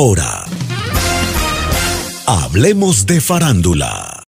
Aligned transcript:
Ahora, 0.00 0.46
hablemos 2.26 3.04
de 3.04 3.20
farándula. 3.20 4.22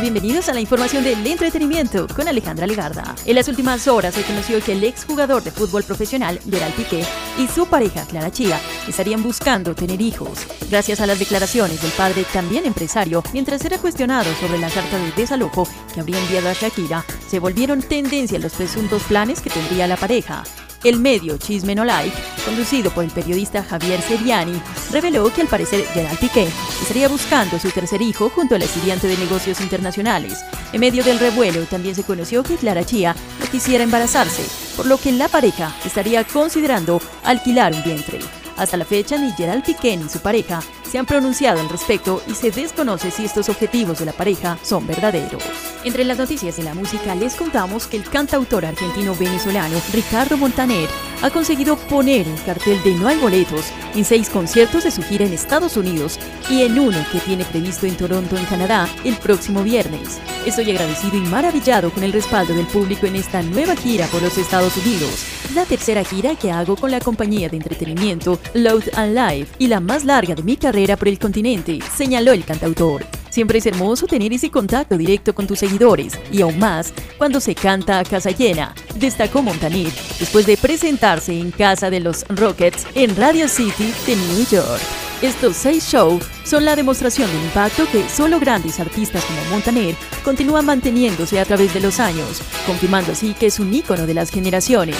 Bienvenidos 0.00 0.48
a 0.48 0.54
la 0.54 0.62
información 0.62 1.04
del 1.04 1.26
entretenimiento 1.26 2.06
con 2.16 2.26
Alejandra 2.26 2.66
Legarda. 2.66 3.14
En 3.26 3.34
las 3.34 3.48
últimas 3.48 3.86
horas 3.86 4.14
se 4.14 4.22
conoció 4.22 4.64
que 4.64 4.72
el 4.72 4.82
exjugador 4.82 5.42
de 5.42 5.50
fútbol 5.50 5.82
profesional, 5.82 6.40
Gerald 6.50 6.74
Piqué, 6.74 7.04
y 7.38 7.46
su 7.48 7.66
pareja, 7.66 8.06
Clara 8.06 8.30
Chía, 8.30 8.58
estarían 8.88 9.22
buscando 9.22 9.74
tener 9.74 10.00
hijos. 10.00 10.46
Gracias 10.70 11.02
a 11.02 11.06
las 11.06 11.18
declaraciones 11.18 11.82
del 11.82 11.92
padre, 11.92 12.24
también 12.32 12.64
empresario, 12.64 13.22
mientras 13.34 13.62
era 13.66 13.76
cuestionado 13.76 14.32
sobre 14.40 14.58
la 14.58 14.70
carta 14.70 14.96
de 14.96 15.12
desalojo 15.12 15.68
que 15.92 16.00
habría 16.00 16.18
enviado 16.18 16.48
a 16.48 16.54
Shakira, 16.54 17.04
se 17.28 17.38
volvieron 17.38 17.82
tendencia 17.82 18.38
los 18.38 18.54
presuntos 18.54 19.02
planes 19.02 19.42
que 19.42 19.50
tendría 19.50 19.86
la 19.86 19.98
pareja. 19.98 20.44
El 20.82 20.98
medio 20.98 21.36
Chisme 21.36 21.74
No 21.74 21.84
Like, 21.84 22.16
conducido 22.46 22.90
por 22.90 23.04
el 23.04 23.10
periodista 23.10 23.62
Javier 23.62 24.00
Seriani, 24.00 24.62
reveló 24.90 25.30
que 25.30 25.42
al 25.42 25.46
parecer 25.46 25.84
Gerald 25.92 26.18
Piqué 26.18 26.48
estaría 26.80 27.06
buscando 27.06 27.58
su 27.58 27.70
tercer 27.70 28.00
hijo 28.00 28.30
junto 28.30 28.54
al 28.54 28.62
estudiante 28.62 29.06
de 29.06 29.18
negocios 29.18 29.60
internacionales. 29.60 30.42
En 30.72 30.80
medio 30.80 31.04
del 31.04 31.18
revuelo 31.18 31.64
también 31.64 31.94
se 31.94 32.02
conoció 32.02 32.42
que 32.42 32.56
Clara 32.56 32.82
Chía 32.82 33.14
no 33.40 33.46
quisiera 33.50 33.84
embarazarse, 33.84 34.42
por 34.74 34.86
lo 34.86 34.96
que 34.96 35.12
la 35.12 35.28
pareja 35.28 35.76
estaría 35.84 36.24
considerando 36.24 37.02
alquilar 37.24 37.74
un 37.74 37.82
vientre. 37.82 38.18
Hasta 38.56 38.78
la 38.78 38.86
fecha, 38.86 39.18
ni 39.18 39.32
Gerald 39.32 39.64
Piqué 39.64 39.98
ni 39.98 40.08
su 40.08 40.20
pareja 40.20 40.62
se 40.90 40.98
han 40.98 41.04
pronunciado 41.04 41.60
al 41.60 41.68
respecto 41.68 42.22
y 42.26 42.34
se 42.34 42.50
desconoce 42.50 43.10
si 43.10 43.26
estos 43.26 43.50
objetivos 43.50 43.98
de 43.98 44.06
la 44.06 44.12
pareja 44.12 44.58
son 44.62 44.86
verdaderos. 44.86 45.42
Entre 45.82 46.04
las 46.04 46.18
noticias 46.18 46.58
de 46.58 46.62
la 46.62 46.74
música 46.74 47.14
les 47.14 47.34
contamos 47.36 47.86
que 47.86 47.96
el 47.96 48.04
cantautor 48.04 48.66
argentino-venezolano 48.66 49.80
Ricardo 49.94 50.36
Montaner 50.36 50.86
ha 51.22 51.30
conseguido 51.30 51.76
poner 51.76 52.28
el 52.28 52.42
cartel 52.42 52.82
de 52.82 52.94
No 52.96 53.08
hay 53.08 53.16
boletos 53.18 53.64
en 53.94 54.04
seis 54.04 54.28
conciertos 54.28 54.84
de 54.84 54.90
su 54.90 55.02
gira 55.02 55.24
en 55.24 55.32
Estados 55.32 55.78
Unidos 55.78 56.18
y 56.50 56.62
en 56.62 56.78
uno 56.78 56.98
que 57.10 57.18
tiene 57.20 57.46
previsto 57.46 57.86
en 57.86 57.96
Toronto, 57.96 58.36
en 58.36 58.44
Canadá, 58.44 58.86
el 59.04 59.16
próximo 59.16 59.62
viernes. 59.62 60.20
Estoy 60.44 60.70
agradecido 60.70 61.16
y 61.16 61.22
maravillado 61.22 61.90
con 61.90 62.02
el 62.02 62.12
respaldo 62.12 62.52
del 62.52 62.66
público 62.66 63.06
en 63.06 63.16
esta 63.16 63.40
nueva 63.40 63.74
gira 63.74 64.06
por 64.08 64.20
los 64.20 64.36
Estados 64.36 64.76
Unidos, 64.76 65.24
la 65.54 65.64
tercera 65.64 66.04
gira 66.04 66.34
que 66.34 66.52
hago 66.52 66.76
con 66.76 66.90
la 66.90 67.00
compañía 67.00 67.48
de 67.48 67.56
entretenimiento 67.56 68.38
Load 68.52 68.84
and 68.94 69.14
Live 69.14 69.48
y 69.58 69.68
la 69.68 69.80
más 69.80 70.04
larga 70.04 70.34
de 70.34 70.42
mi 70.42 70.58
carrera 70.58 70.98
por 70.98 71.08
el 71.08 71.18
continente, 71.18 71.78
señaló 71.96 72.32
el 72.32 72.44
cantautor. 72.44 73.19
Siempre 73.30 73.58
es 73.58 73.66
hermoso 73.66 74.06
tener 74.06 74.32
ese 74.32 74.50
contacto 74.50 74.98
directo 74.98 75.34
con 75.34 75.46
tus 75.46 75.60
seguidores 75.60 76.18
y 76.32 76.42
aún 76.42 76.58
más 76.58 76.92
cuando 77.16 77.40
se 77.40 77.54
canta 77.54 77.98
a 77.98 78.04
casa 78.04 78.30
llena, 78.30 78.74
destacó 78.96 79.42
Montaner 79.42 79.92
después 80.18 80.46
de 80.46 80.56
presentarse 80.56 81.38
en 81.38 81.50
casa 81.50 81.90
de 81.90 82.00
los 82.00 82.26
Rockets 82.28 82.86
en 82.94 83.16
Radio 83.16 83.48
City 83.48 83.92
de 84.06 84.16
New 84.16 84.46
York. 84.50 85.09
Estos 85.22 85.56
seis 85.56 85.84
shows 85.84 86.24
son 86.44 86.64
la 86.64 86.74
demostración 86.74 87.30
del 87.30 87.44
impacto 87.44 87.86
que 87.92 88.08
solo 88.08 88.40
grandes 88.40 88.80
artistas 88.80 89.22
como 89.26 89.44
Montaner 89.50 89.94
continúan 90.24 90.64
manteniendo 90.64 91.24
a 91.24 91.44
través 91.44 91.74
de 91.74 91.80
los 91.80 92.00
años, 92.00 92.40
confirmando 92.66 93.12
así 93.12 93.34
que 93.34 93.46
es 93.46 93.60
un 93.60 93.72
ícono 93.72 94.06
de 94.06 94.14
las 94.14 94.30
generaciones. 94.30 94.96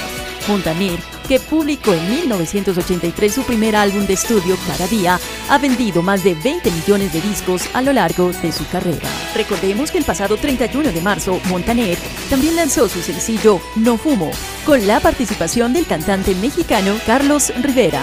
Montaner, 0.46 0.98
que 1.26 1.40
publicó 1.40 1.94
en 1.94 2.10
1983 2.10 3.32
su 3.32 3.42
primer 3.44 3.76
álbum 3.76 4.06
de 4.06 4.14
estudio 4.14 4.58
Cada 4.66 4.86
Día, 4.88 5.18
ha 5.48 5.58
vendido 5.58 6.02
más 6.02 6.22
de 6.22 6.34
20 6.34 6.70
millones 6.70 7.14
de 7.14 7.22
discos 7.22 7.62
a 7.72 7.80
lo 7.80 7.94
largo 7.94 8.30
de 8.42 8.52
su 8.52 8.66
carrera. 8.68 9.08
Recordemos 9.34 9.90
que 9.90 9.98
el 9.98 10.04
pasado 10.04 10.36
31 10.36 10.92
de 10.92 11.00
marzo, 11.00 11.40
Montaner 11.48 11.96
también 12.28 12.56
lanzó 12.56 12.88
su 12.88 13.00
sencillo 13.00 13.58
No 13.76 13.96
Fumo, 13.96 14.30
con 14.66 14.86
la 14.86 15.00
participación 15.00 15.72
del 15.72 15.86
cantante 15.86 16.34
mexicano 16.34 16.94
Carlos 17.06 17.52
Rivera. 17.62 18.02